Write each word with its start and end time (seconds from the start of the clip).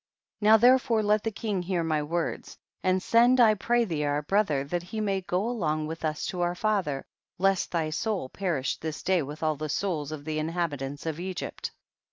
Now 0.41 0.57
therefore 0.57 1.03
let 1.03 1.23
the 1.23 1.29
king 1.29 1.61
hear 1.61 1.83
my 1.83 2.01
words, 2.01 2.57
and 2.81 3.03
send 3.03 3.39
I 3.39 3.53
pray 3.53 3.85
thee 3.85 4.03
our 4.03 4.23
brother 4.23 4.63
that 4.63 4.81
he 4.81 4.99
may 4.99 5.21
go 5.21 5.47
along 5.47 5.85
with 5.85 6.03
us 6.03 6.25
to 6.33 6.41
our 6.41 6.55
father, 6.55 7.05
lest 7.37 7.69
thy 7.69 7.91
soul 7.91 8.27
perish 8.27 8.77
this 8.77 9.03
day 9.03 9.21
with 9.21 9.43
all 9.43 9.57
the 9.57 9.69
souls 9.69 10.11
of 10.11 10.25
the 10.25 10.39
in 10.39 10.49
habitants 10.49 11.05
of 11.05 11.19
Egypt. 11.19 11.69